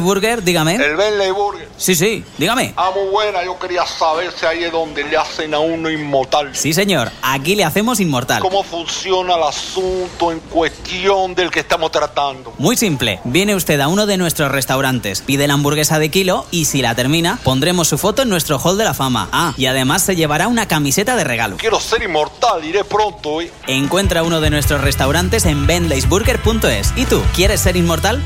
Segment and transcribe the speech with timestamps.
[0.00, 0.76] Burger, dígame.
[0.76, 1.68] El Benley Burger.
[1.76, 2.72] Sí, sí, dígame.
[2.76, 3.44] Ah, muy buena.
[3.44, 6.54] Yo quería saber si ahí es donde le hacen a uno inmortal.
[6.54, 7.10] Sí, señor.
[7.22, 8.40] Aquí le hacemos inmortal.
[8.40, 12.54] ¿Cómo funciona el asunto en cuestión del que estamos tratando?
[12.58, 13.20] Muy simple.
[13.24, 16.94] Viene usted a uno de nuestros restaurantes, pide la hamburguesa de kilo y si la
[16.94, 19.28] termina, pondremos su foto en nuestro hall de la fama.
[19.32, 21.56] Ah, y además se llevará una camiseta de regalo.
[21.56, 23.50] Quiero ser inmortal, iré pronto, ¿eh?
[23.66, 26.92] Encuentra uno de nuestros restaurantes en benleysburger.es.
[26.96, 28.22] ¿Y tú, quieres ser inmortal?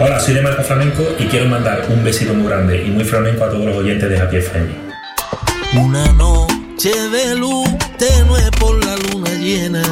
[0.00, 3.44] Hola, soy de Marco Flamenco y quiero mandar un besito muy grande y muy flamenco
[3.44, 4.72] a todos los oyentes de Happy FM.
[5.74, 7.68] Una noche de luz
[7.98, 9.82] tenue por la luna llena.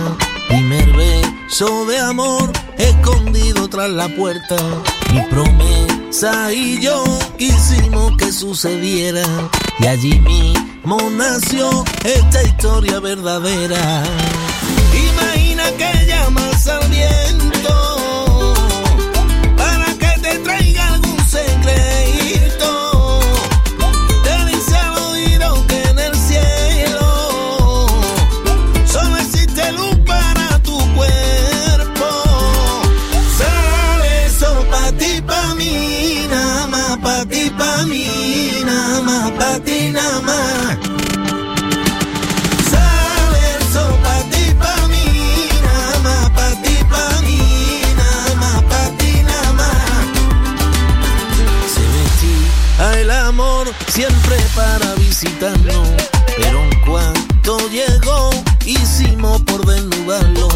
[0.47, 4.57] Primer beso de amor escondido tras la puerta.
[5.13, 7.03] Mi promesa y yo
[7.37, 9.25] quisimos que sucediera.
[9.81, 14.05] Y allí mismo nació esta historia verdadera.
[54.57, 55.89] Para visitarnos,
[56.39, 58.31] pero en cuanto llegó
[58.65, 60.49] hicimos por desnudarlo.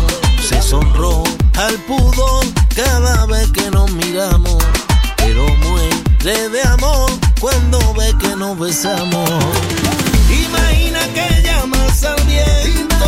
[0.43, 1.23] Se sonró
[1.57, 4.65] al pudor cada vez que nos miramos,
[5.19, 9.29] pero muere de amor cuando ve que nos besamos.
[10.47, 13.00] Imagina que llamas al viento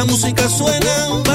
[0.00, 1.29] la música suena.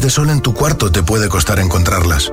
[0.00, 2.32] De sol en tu cuarto te puede costar encontrarlas.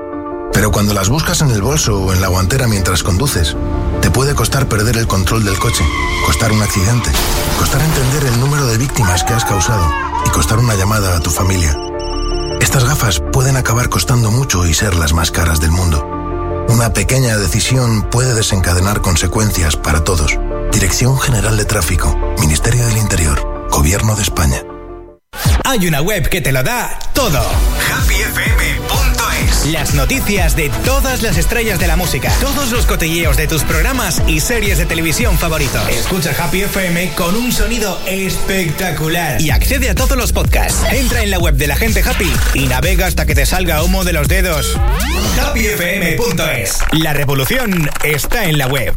[0.53, 3.55] Pero cuando las buscas en el bolso o en la guantera mientras conduces,
[4.01, 5.83] te puede costar perder el control del coche,
[6.25, 7.11] costar un accidente,
[7.57, 9.85] costar entender el número de víctimas que has causado
[10.25, 11.75] y costar una llamada a tu familia.
[12.61, 16.05] Estas gafas pueden acabar costando mucho y ser las más caras del mundo.
[16.69, 20.37] Una pequeña decisión puede desencadenar consecuencias para todos.
[20.71, 24.68] Dirección General de Tráfico, Ministerio del Interior, Gobierno de España.
[25.69, 27.39] Hay una web que te lo da todo.
[27.93, 29.67] HappyFM.es.
[29.67, 34.19] Las noticias de todas las estrellas de la música, todos los cotilleos de tus programas
[34.25, 35.87] y series de televisión favoritos.
[35.89, 40.81] Escucha Happy FM con un sonido espectacular y accede a todos los podcasts.
[40.91, 44.03] Entra en la web de la gente Happy y navega hasta que te salga humo
[44.03, 44.75] de los dedos.
[45.39, 46.79] HappyFM.es.
[46.93, 48.95] La revolución está en la web.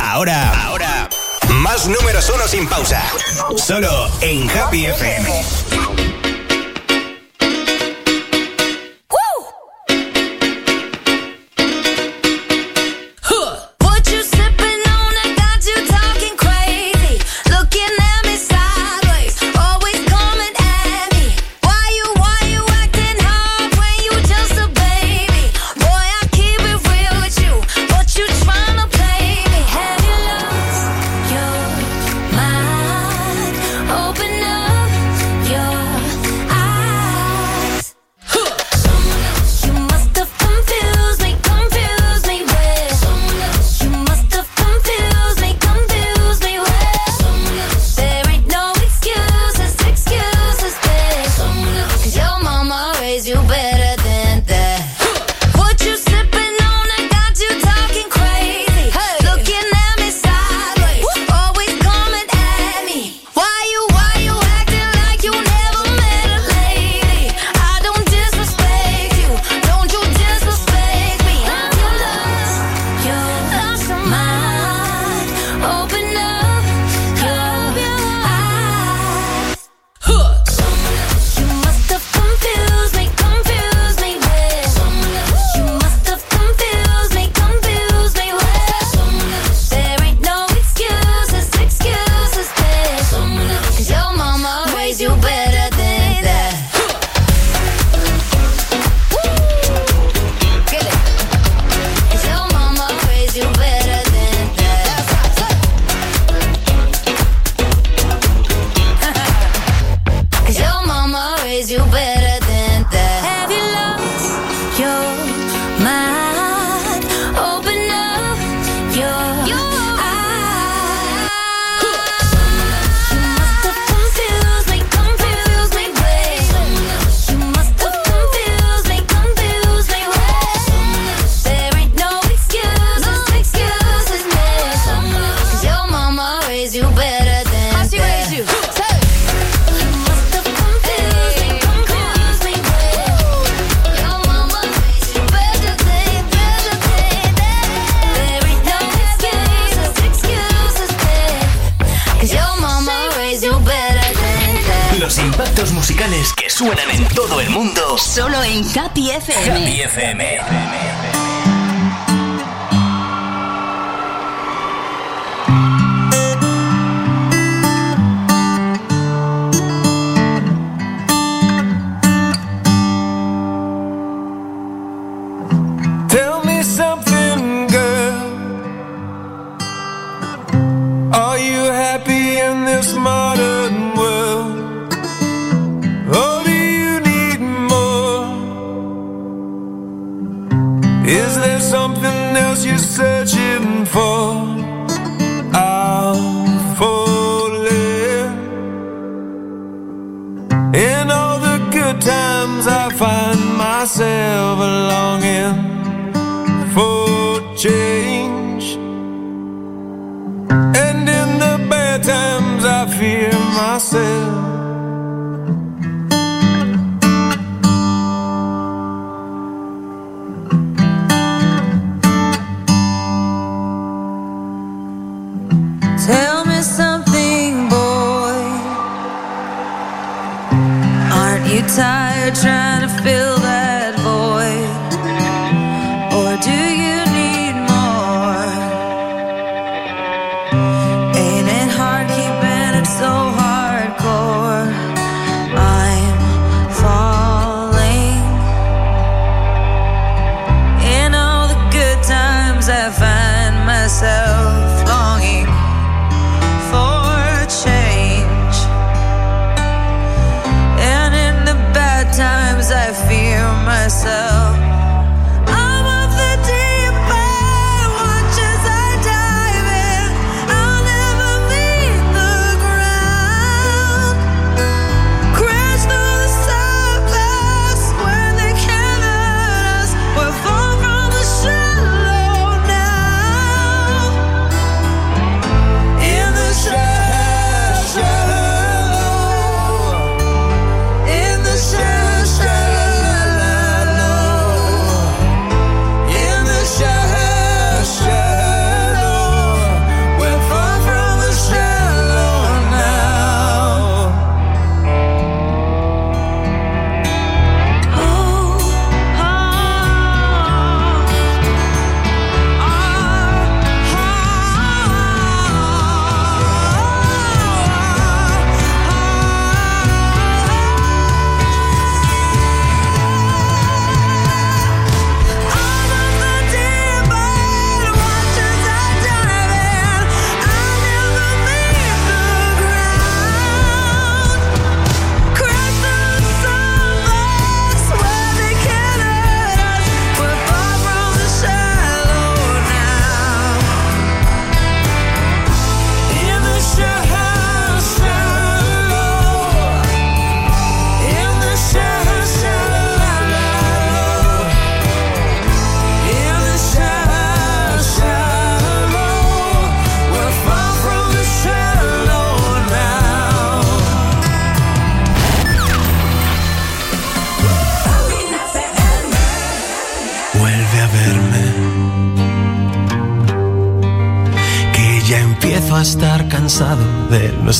[0.00, 0.73] Ahora, ahora
[1.64, 3.02] más números uno sin pausa.
[3.56, 5.63] Solo en Happy FM.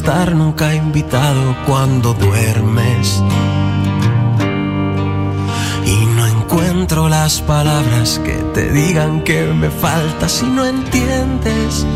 [0.04, 3.22] estar nunca invitado cuando duermes.
[5.86, 11.86] Y no encuentro las palabras que te digan que me falta si no entiendes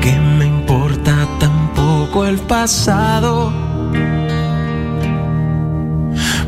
[0.00, 3.52] que me importa tampoco el pasado.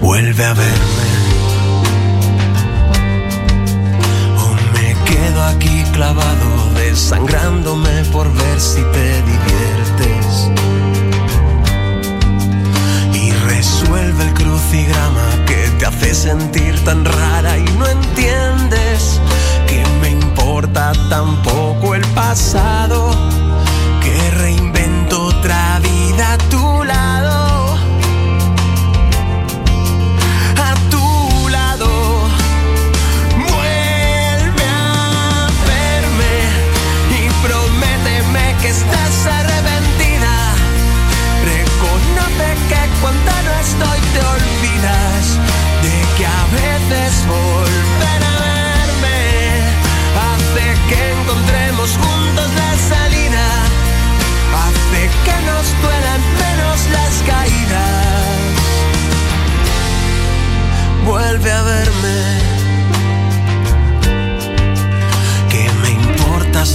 [0.01, 1.09] Vuelve a verme.
[4.45, 9.72] O me quedo aquí clavado, desangrándome por ver si te diviertes.
[13.63, 19.21] resuelve el crucigrama que te hace sentir tan rara y no entiendes
[19.69, 23.13] que me importa tampoco el pasado,
[24.03, 26.32] que reinvento otra vida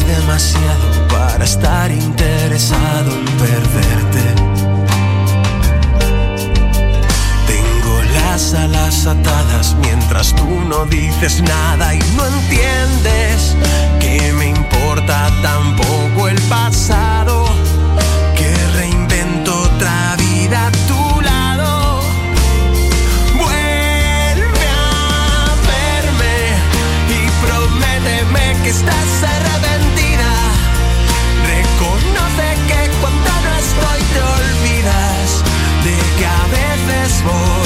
[0.07, 4.23] demasiado para estar interesado en perderte.
[7.45, 13.55] Tengo las alas atadas mientras tú no dices nada y no entiendes
[13.99, 17.45] que me importa tampoco el pasado.
[18.35, 22.01] Que reinvento otra vida a tu lado.
[23.35, 26.37] Vuelve a verme
[27.09, 29.46] y prométeme que estás cerrado
[37.27, 37.56] more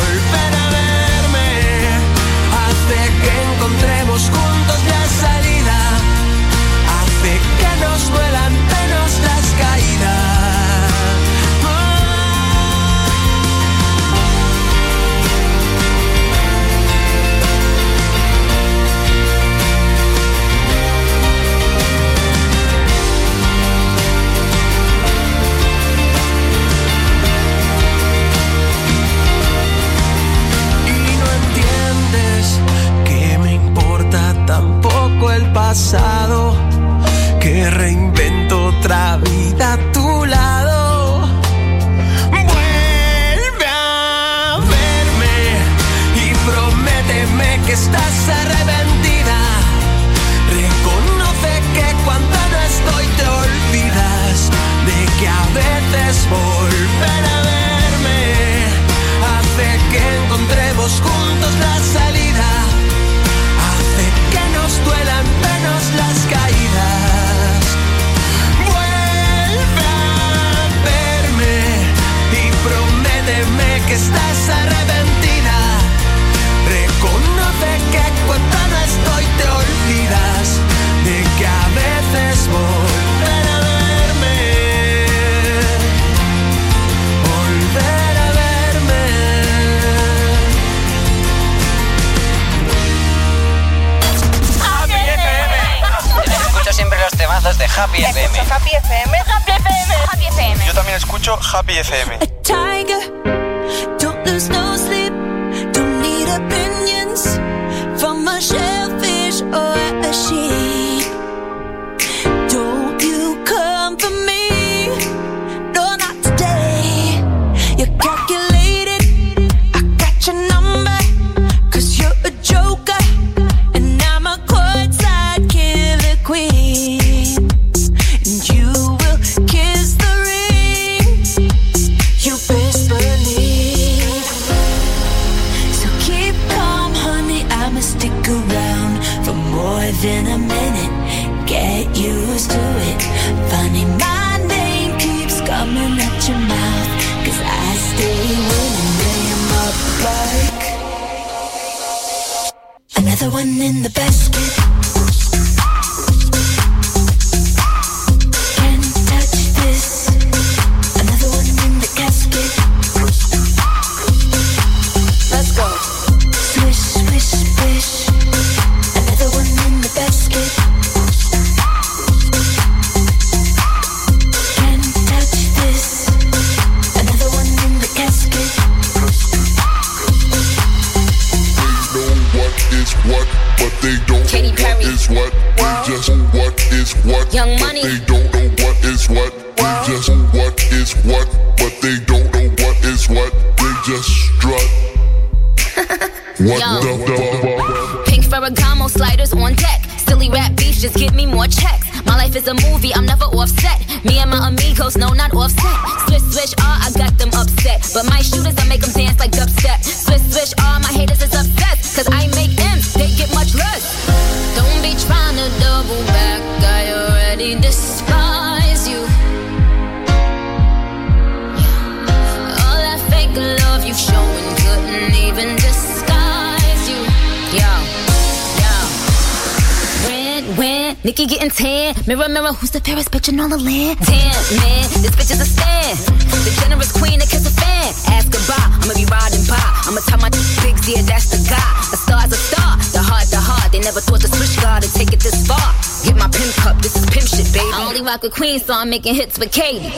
[231.62, 234.02] Ten, Mirror, mirror, who's the fairest bitch in all the land?
[234.02, 235.94] Tan, man, this bitch is a stan.
[236.42, 237.86] The generous queen that kiss a fan.
[238.18, 239.62] Ask about, I'ma be riding by.
[239.86, 241.62] I'ma tell my bigs, yeah, that's the guy.
[241.94, 243.70] A star's a star, the heart, the heart.
[243.70, 245.62] They never thought the switch guard would take it this far.
[246.02, 247.70] Get my pimp cup, this is pimp shit, baby.
[247.70, 249.94] I only rock with queens, so I'm making hits with Katie.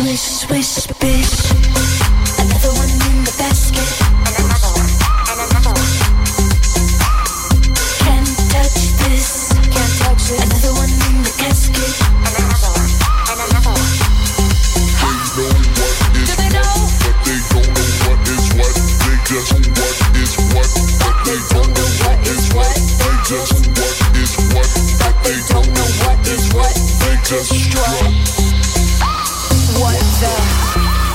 [0.00, 1.52] Swish, swish, bitch.
[2.40, 3.84] Another one in the basket.
[4.40, 4.94] Another one.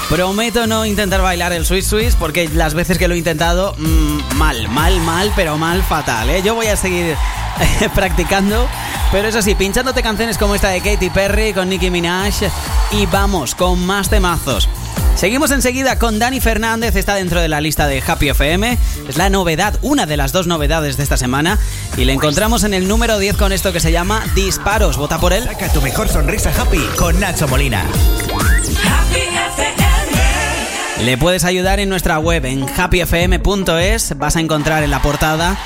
[0.10, 4.38] Prometo no intentar bailar el Swiss Swiss porque las veces que lo he intentado, mmm,
[4.38, 6.30] mal, mal, mal, pero mal fatal.
[6.30, 6.42] ¿eh?
[6.44, 7.16] Yo voy a seguir
[7.82, 8.68] eh, practicando
[9.12, 12.36] pero eso sí, pinchándote canciones como esta de Katy Perry con Nicki Minaj
[12.92, 14.70] y vamos con más temazos.
[15.16, 18.78] Seguimos enseguida con Dani Fernández, está dentro de la lista de Happy FM.
[19.10, 21.60] Es la novedad, una de las dos novedades de esta semana.
[21.98, 24.96] Y le encontramos en el número 10 con esto que se llama Disparos.
[24.96, 25.44] Vota por él.
[25.44, 27.84] Saca tu mejor sonrisa happy con Nacho Molina.
[31.04, 34.18] Le puedes ayudar en nuestra web en happyfm.es.
[34.18, 35.58] Vas a encontrar en la portada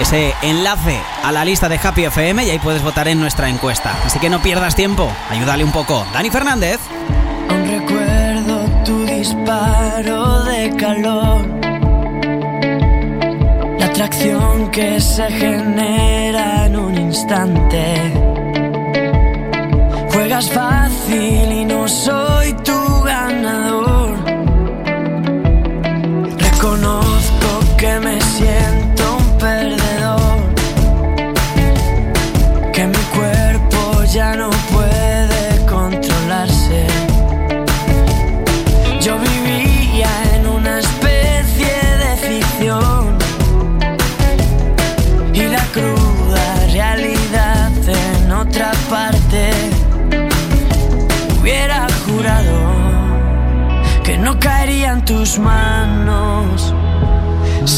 [0.00, 3.94] ese enlace a la lista de Happy FM y ahí puedes votar en nuestra encuesta.
[4.04, 6.06] Así que no pierdas tiempo, ayúdale un poco.
[6.12, 6.80] Dani Fernández.
[7.48, 11.46] Aún recuerdo tu disparo de calor.
[13.78, 18.12] La atracción que se genera en un instante.
[20.12, 24.16] Juegas fácil y no soy tu ganador.
[26.38, 26.99] Reconozco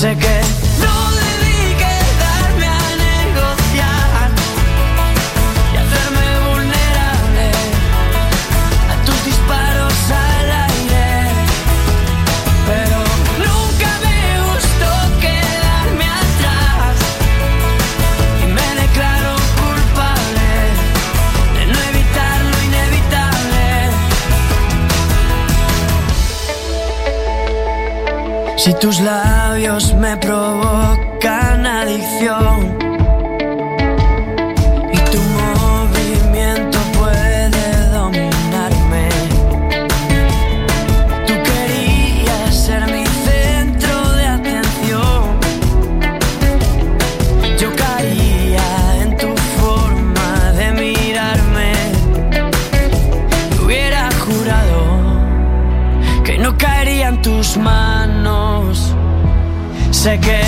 [0.02, 0.36] Sé que
[0.82, 4.30] no debí quedarme a negociar
[5.72, 7.46] y hacerme vulnerable
[8.90, 11.06] a tus disparos al aire.
[12.66, 12.98] Pero
[13.46, 16.94] nunca me gustó quedarme atrás
[18.42, 20.48] y me declaro culpable
[21.54, 23.66] de no evitar lo inevitable.
[28.56, 29.21] Si tus labios
[29.72, 31.01] me provocan
[60.02, 60.41] Que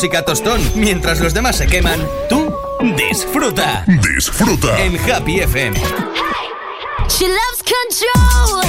[0.00, 2.00] música tostón mientras los demás se queman.
[2.30, 2.50] Tú
[2.96, 3.84] disfruta.
[4.14, 4.82] Disfruta.
[4.82, 5.78] En Happy FM.
[7.06, 8.59] She loves control.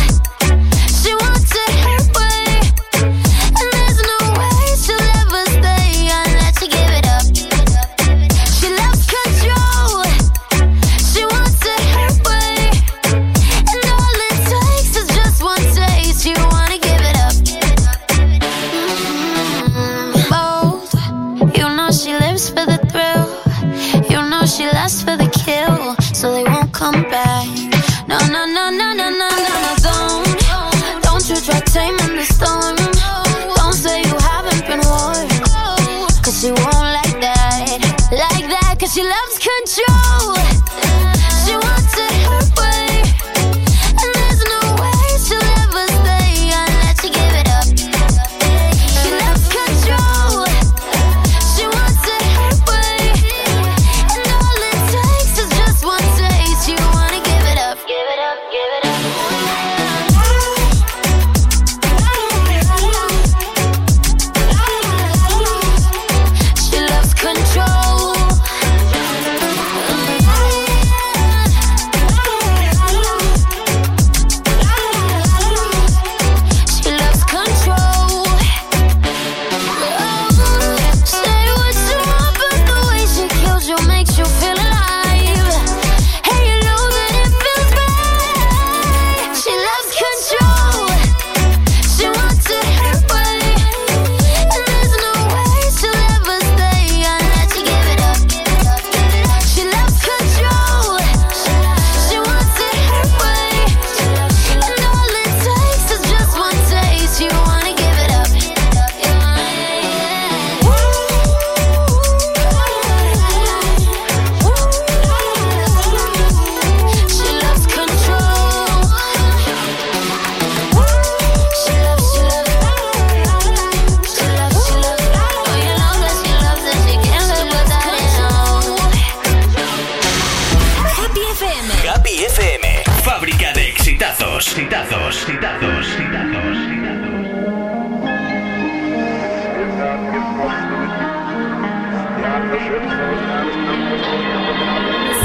[131.41, 131.83] FM.
[131.83, 132.63] Gaby FM.
[133.03, 134.47] Fábrica de exitazos.
[134.47, 137.11] Exitazos, exitazos, exitazos, exitazos.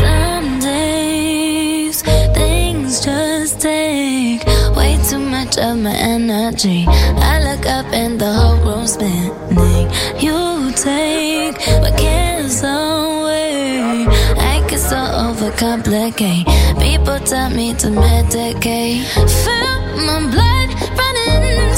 [0.00, 2.02] Some days
[2.32, 4.42] things just take
[4.74, 6.86] way too much of my energy.
[6.88, 9.90] I look up and the whole room's spinning.
[10.18, 12.95] You take my cancel.
[14.88, 16.44] so overcomplicate.
[16.80, 19.02] People tell me to medicate.
[19.42, 20.68] Feel my blood
[20.98, 21.75] running.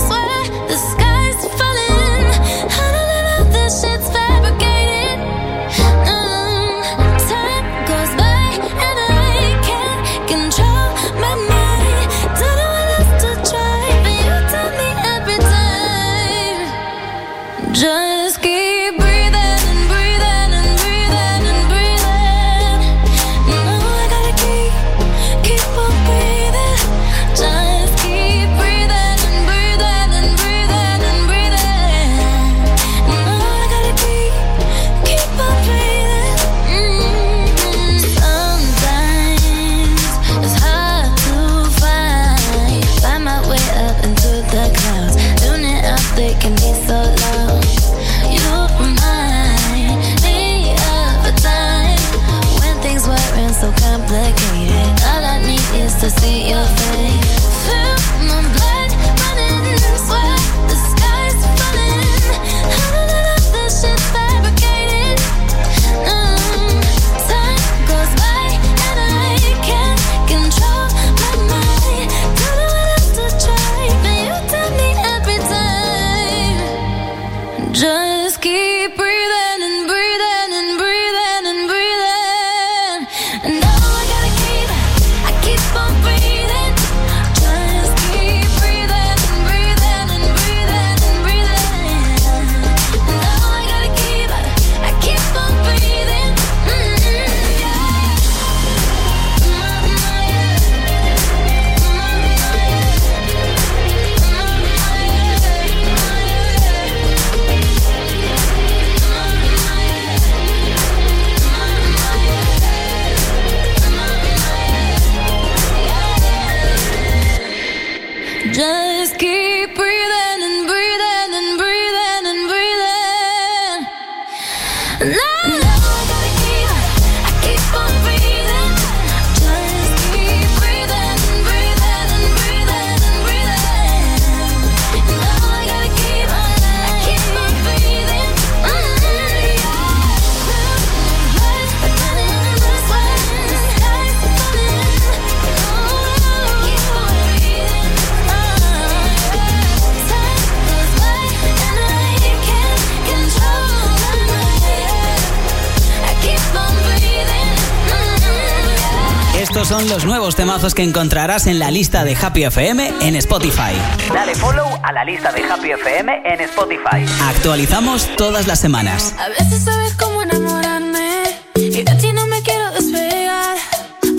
[160.28, 163.72] nuevos temazos que encontrarás en la lista de Happy FM en Spotify.
[164.12, 167.06] Dale follow a la lista de Happy FM en Spotify.
[167.30, 169.14] Actualizamos todas las semanas.
[169.18, 171.22] A veces sabes cómo enamorarme
[171.54, 173.56] y de ti no me quiero despegar.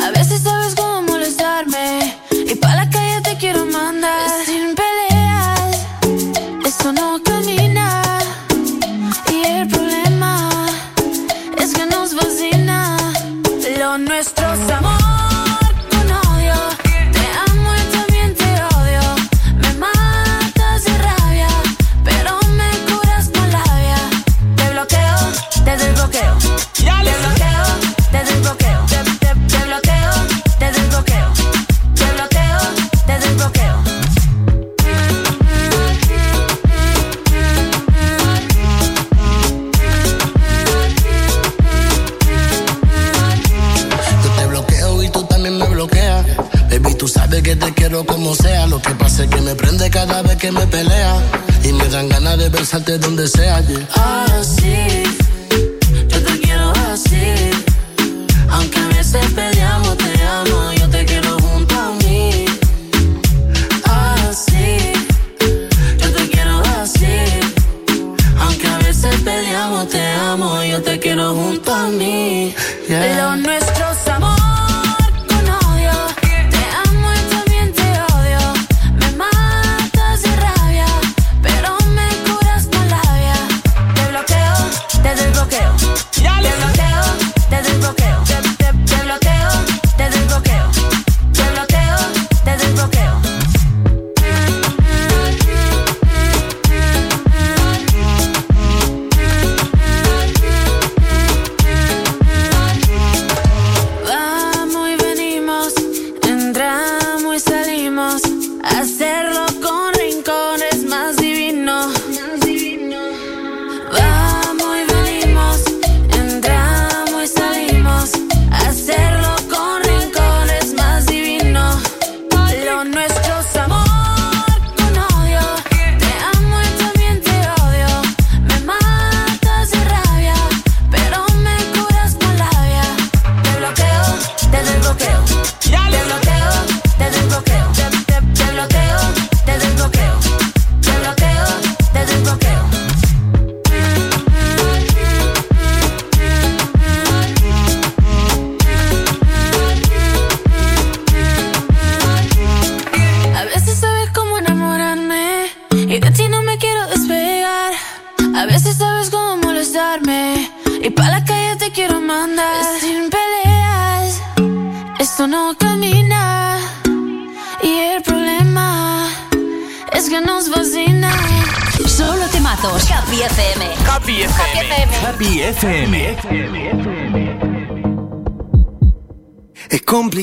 [0.02, 4.32] A veces sabes cómo molestarme y para la calle te quiero mandar.
[4.48, 5.86] Sin peleas,
[6.66, 8.02] eso no camina
[9.32, 10.50] y el problema
[11.60, 12.98] es que nos fascina
[13.78, 14.99] lo nuestros amores.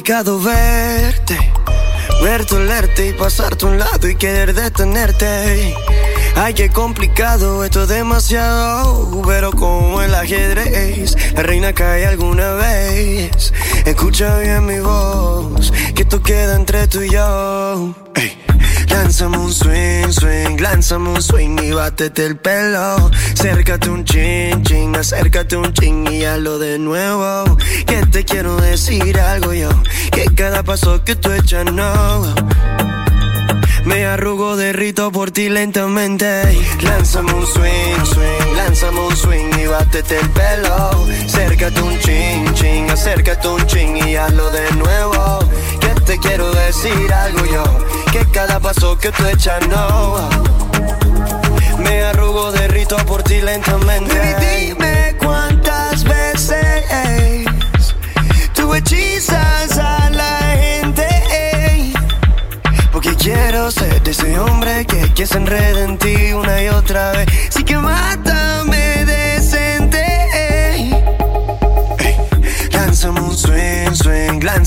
[0.06, 1.36] Complicado verte,
[2.22, 5.74] verte, olerte y pasarte a un lado y querer detenerte.
[6.36, 13.52] Ay, qué complicado, esto es demasiado, pero como el ajedrez, la reina cae alguna vez.
[13.84, 18.05] Escucha bien mi voz, que esto queda entre tú y yo.
[18.96, 23.10] Lánzame un swing, swing, lánzame un swing y bátete el pelo.
[23.34, 27.58] Acércate un chin, chin, acércate un chin y hazlo de nuevo.
[27.86, 29.68] Que te quiero decir algo yo,
[30.10, 32.34] que cada paso que tú echas no.
[33.84, 36.58] Me arrugo, derrito por ti lentamente.
[36.80, 41.06] Lánzame un swing, swing, lánzame un swing y bátete el pelo.
[41.26, 45.38] Acércate un chin, chin, acércate un chin y hazlo de nuevo.
[46.06, 47.64] Te quiero decir algo yo,
[48.12, 50.28] que cada paso que tú echas no.
[51.78, 54.16] Me arrugo, derrito por ti lentamente.
[54.16, 57.44] Baby, dime cuántas veces
[58.54, 61.06] tú hechizas a la gente.
[62.92, 65.84] Porque quiero ser de ese hombre que, que se enreda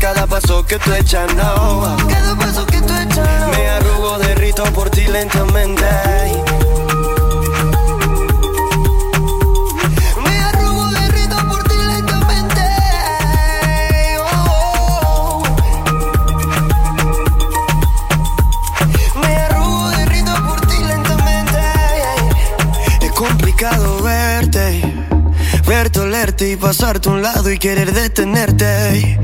[0.00, 1.96] Cada paso que tú echas no.
[2.08, 5.84] Cada paso que tú echas Me arrugo, derrito por ti lentamente.
[10.24, 12.62] Me arrugo, derrito por ti lentamente.
[14.24, 15.42] Oh.
[19.20, 21.60] Me arrugo, derrito por ti lentamente.
[23.02, 23.89] Es complicado
[26.40, 29.16] y pasarte a un lado y querer detenerte.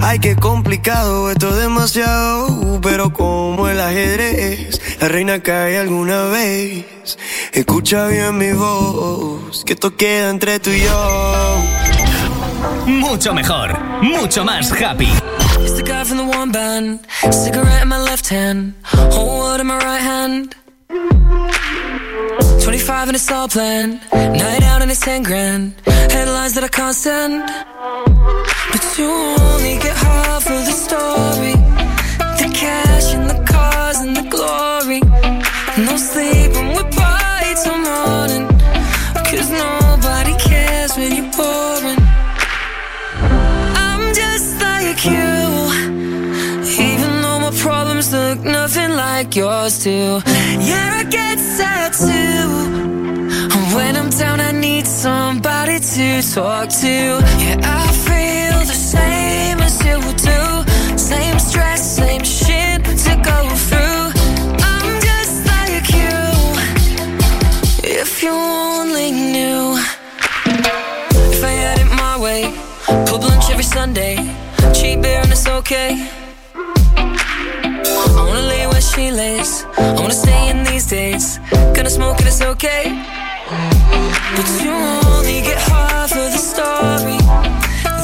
[0.00, 7.18] Ay, qué complicado, esto es demasiado, pero como el ajedrez, la reina cae alguna vez.
[7.52, 11.62] Escucha bien mi voz, que esto queda entre tú y yo.
[12.86, 15.12] Mucho mejor, mucho más happy.
[15.60, 17.00] It's the guy from the one band.
[17.30, 20.61] Cigarette in my left hand, whole world in my right hand.
[22.72, 24.00] 25 and it's all planned.
[24.14, 25.74] Night out and it's 10 grand.
[25.84, 27.44] Headlines that I can't stand.
[28.72, 31.54] But you only get half of the story.
[32.40, 35.00] The cash and the cars and the glory.
[35.86, 38.44] No sleep and we party till morning.
[39.28, 42.00] Cause nobody cares when you're boring.
[43.84, 45.31] I'm just like you.
[49.24, 50.20] Like yours too.
[50.68, 52.48] Yeah, I get sad too.
[53.54, 56.94] And when I'm down, I need somebody to talk to.
[57.42, 59.98] Yeah, I feel the same as you
[60.28, 60.42] do.
[60.98, 64.04] Same stress, same shit to go through.
[64.72, 66.18] I'm just like you.
[68.00, 69.78] If you only knew.
[71.32, 72.42] If I had it my way,
[73.06, 74.16] pull lunch every Sunday.
[74.74, 76.21] Cheap beer and it's okay.
[78.94, 79.64] She lays.
[79.78, 81.38] I wanna stay in these days.
[81.74, 82.84] Gonna smoke and it's okay.
[84.36, 87.18] But you only get half of the story.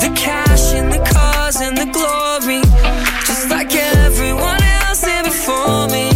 [0.03, 2.62] The cash and the cars and the glory.
[3.26, 3.74] Just like
[4.05, 6.07] everyone else here before me.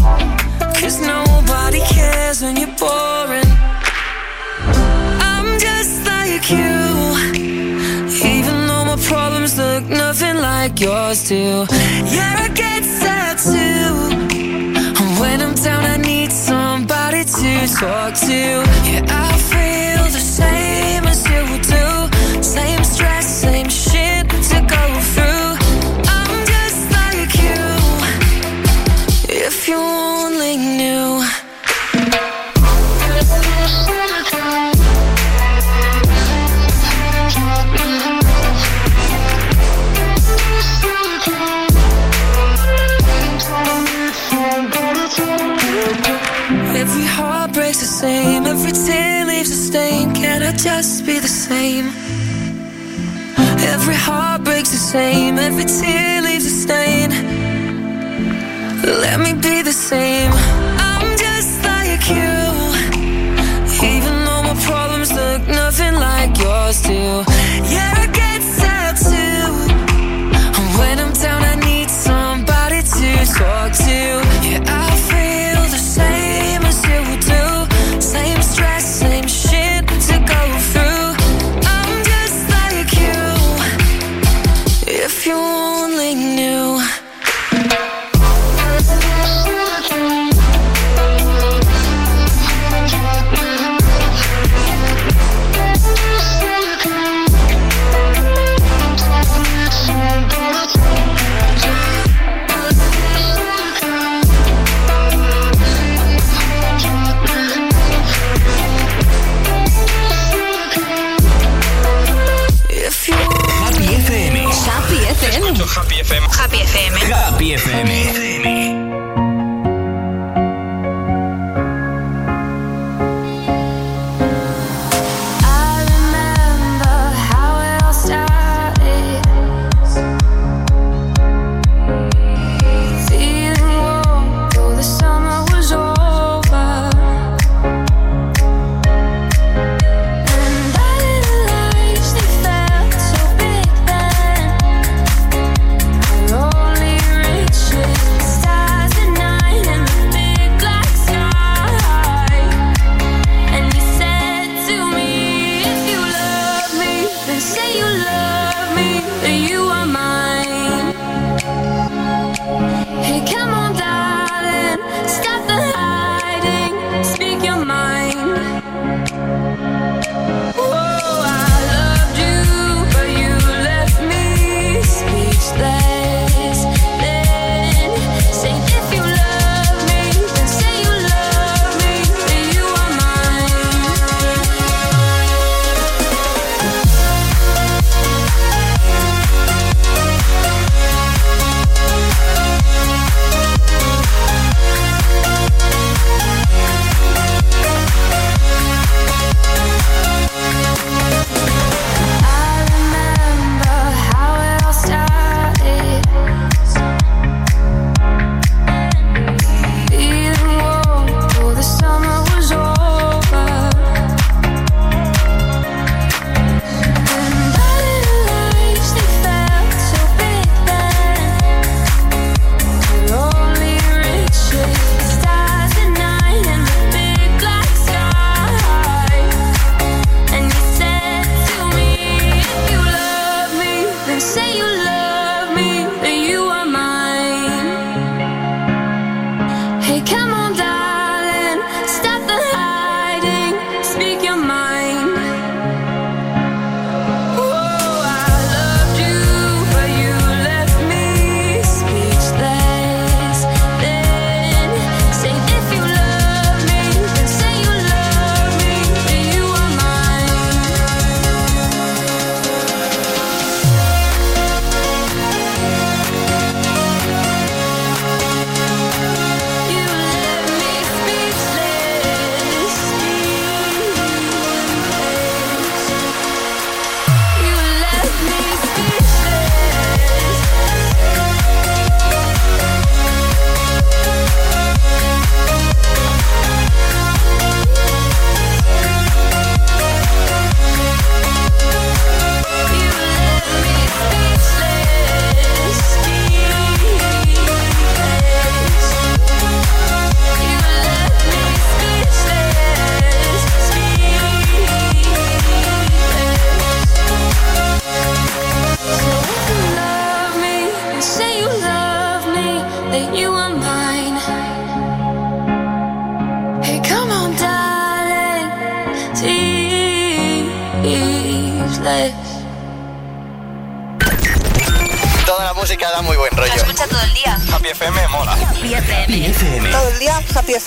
[0.80, 3.50] Cause nobody cares when you're boring.
[5.30, 6.80] I'm just like you.
[8.34, 11.66] Even though my problems look nothing like yours do.
[12.14, 14.11] Yeah, I get sad too.
[15.52, 18.64] I'm down, I need somebody to talk to.
[18.88, 19.81] Yeah, I feel
[53.74, 57.10] Every heart breaks the same, every tear leaves a stain.
[58.82, 60.32] Let me be the same.
[60.78, 62.36] I'm just like you,
[63.86, 67.31] even though my problems look nothing like yours do.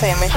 [0.02, 0.35] FM.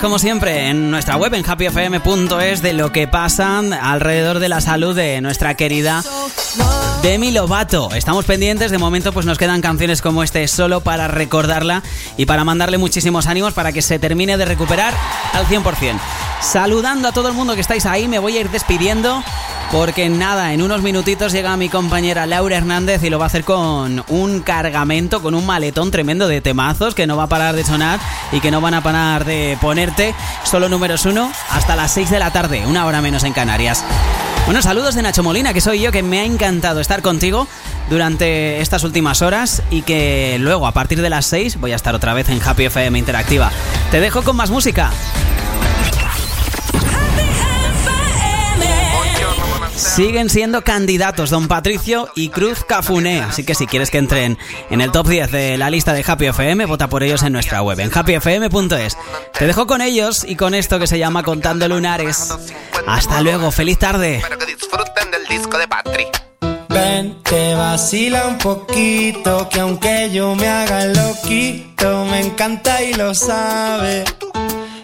[0.00, 4.94] Como siempre, en nuestra web, en happyfm.es, de lo que pasa alrededor de la salud
[4.96, 6.02] de nuestra querida
[7.02, 7.90] Demi Lovato.
[7.94, 11.82] Estamos pendientes, de momento pues nos quedan canciones como este solo para recordarla
[12.16, 14.94] y para mandarle muchísimos ánimos para que se termine de recuperar
[15.32, 15.98] al 100%.
[16.40, 19.22] Saludando a todo el mundo que estáis ahí, me voy a ir despidiendo
[19.70, 23.44] porque nada, en unos minutitos llega mi compañera Laura Hernández y lo va a hacer
[23.44, 27.64] con un cargamento, con un maletón tremendo de temazos que no va a parar de
[27.64, 28.00] sonar
[28.32, 30.14] y que no van a parar de ponerte.
[30.42, 33.84] Solo números uno hasta las 6 de la tarde, una hora menos en Canarias.
[34.50, 37.46] Bueno, saludos de Nacho Molina, que soy yo, que me ha encantado estar contigo
[37.88, 41.94] durante estas últimas horas y que luego a partir de las 6 voy a estar
[41.94, 43.52] otra vez en Happy FM Interactiva.
[43.92, 44.90] Te dejo con más música.
[49.80, 54.36] Siguen siendo candidatos Don Patricio y Cruz Cafuné, así que si quieres que entren
[54.68, 57.62] en el top 10 de la lista de Happy FM, vota por ellos en nuestra
[57.62, 58.98] web, en happyfm.es.
[59.38, 62.28] Te dejo con ellos y con esto que se llama Contando Lunares.
[62.86, 64.22] Hasta luego, feliz tarde.
[64.46, 66.04] Disfruten del disco de Patri.
[66.68, 72.92] Ven, te vacila un poquito, que aunque yo me haga el loquito, me encanta y
[72.92, 74.04] lo sabe.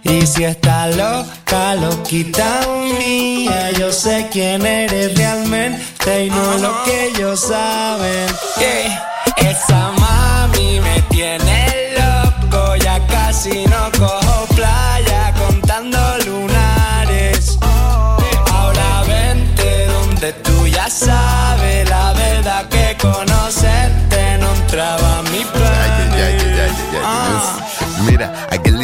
[0.09, 2.61] Y si está loca, loquita
[2.98, 8.28] mía, yo sé quién eres realmente y no lo que ellos saben.
[8.57, 9.50] Yeah.
[9.50, 17.59] Esa mami me tiene loco, ya casi no cojo playa contando lunares.
[18.52, 21.45] Ahora vente donde tú ya sabes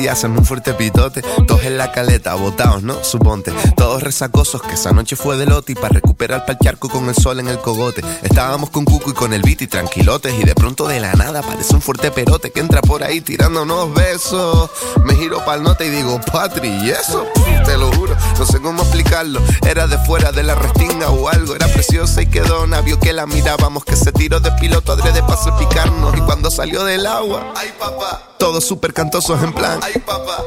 [0.02, 3.04] Día hacen un fuerte pitote, todos en la caleta, botados, ¿no?
[3.04, 7.08] Suponte, todos resacosos, que esa noche fue de lote y para recuperar pa'l charco con
[7.08, 8.02] el sol en el cogote.
[8.22, 11.38] Estábamos con Cuco y con el beat y tranquilotes y de pronto de la nada
[11.38, 14.70] aparece un fuerte perote que entra por ahí tirándonos besos.
[15.04, 17.24] Me giro pa'l nota y digo, Patri, ¿y eso?
[17.64, 19.40] Te lo juro, no sé cómo explicar explicarlo.
[19.64, 21.54] Era de fuera de la restinga o algo.
[21.54, 23.84] Era preciosa y quedó vio que la mirábamos.
[23.84, 26.16] Que se tiró de piloto adrede para salpicarnos.
[26.16, 28.30] Y cuando salió del agua, ay papá.
[28.38, 29.91] Todos súper cantosos en plan, ay.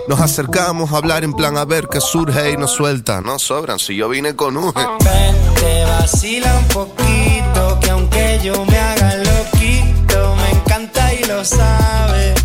[0.08, 3.22] Nos acercamos a hablar en plan a ver qué surge y nos suelta.
[3.22, 4.74] No sobran si yo vine con un.
[4.74, 11.44] Ven, te vacila un poquito, que aunque yo me haga loquito, me encanta y lo
[11.44, 12.45] sabe.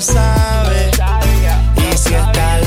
[0.00, 0.90] sabe.
[1.76, 2.58] Y si está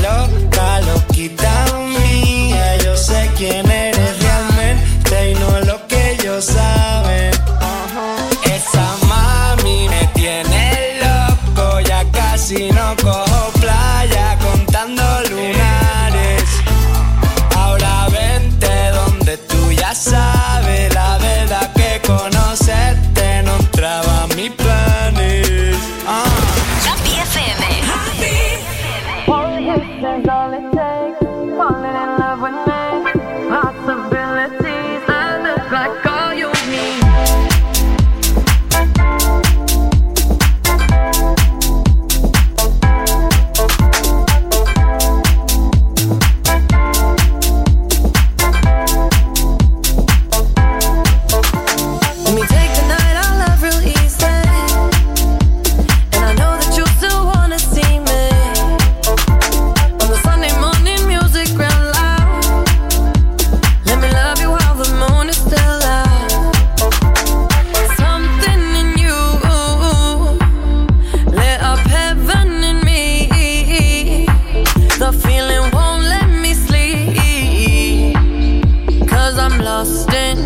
[79.34, 80.36] Cause I'm lost in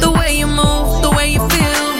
[0.00, 1.93] the way you move, the way you feel.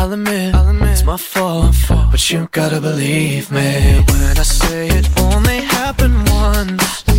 [0.00, 4.38] I'll admit, I'll admit it's my fault, my fault, but you gotta believe me when
[4.38, 7.09] I say it only happened once.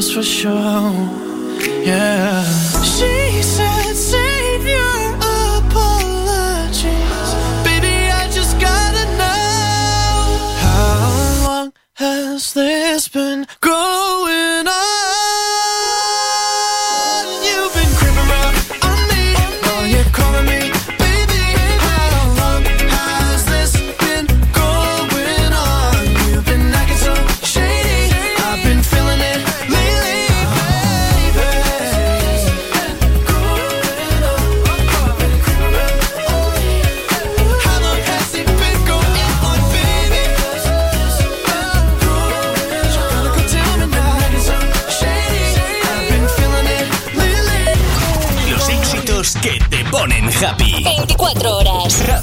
[0.00, 1.27] just for show.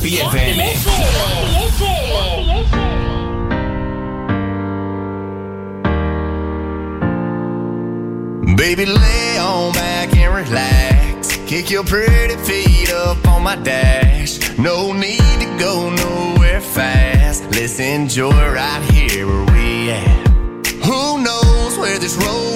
[0.05, 0.57] Happy FM.
[8.55, 11.37] Baby, lay on back and relax.
[11.47, 14.55] Kick your pretty feet up on my dash.
[14.59, 17.43] No need to go nowhere fast.
[17.51, 20.27] Let's enjoy right here where we at.
[20.85, 22.54] Who knows where this road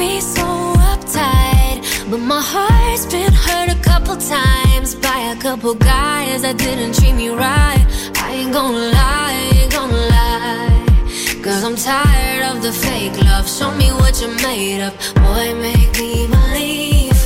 [0.00, 0.48] be so
[0.92, 1.78] uptight,
[2.10, 7.12] but my heart's been hurt a couple times by a couple guys that didn't treat
[7.22, 7.84] me right.
[8.24, 11.42] I ain't gonna lie, ain't gonna lie.
[11.44, 13.46] Cause I'm tired of the fake love.
[13.46, 14.92] Show me what you're made of.
[15.24, 17.20] Boy, make me believe.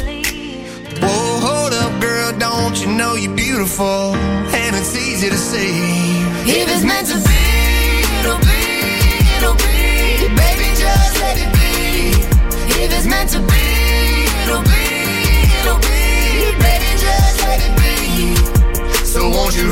[1.03, 2.31] Whoa, hold up, girl.
[2.47, 4.17] Don't you know you're beautiful?
[4.61, 5.75] And it's easy to see.
[6.59, 7.43] If it's meant to be,
[8.19, 8.63] it'll be,
[9.37, 9.79] it'll be.
[10.43, 11.64] Baby, just let it be.
[12.77, 13.65] If it's meant to be,
[14.43, 14.85] it'll be,
[15.63, 16.59] it'll be.
[16.59, 18.35] Baby, just let it be.
[19.07, 19.63] So won't you